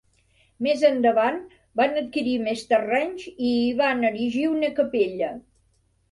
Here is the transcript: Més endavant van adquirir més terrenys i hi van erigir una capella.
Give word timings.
Més 0.67 0.83
endavant 0.87 1.35
van 1.81 1.99
adquirir 2.01 2.33
més 2.45 2.63
terrenys 2.71 3.25
i 3.49 3.49
hi 3.49 3.67
van 3.83 4.01
erigir 4.09 4.47
una 4.53 4.71
capella. 4.81 5.29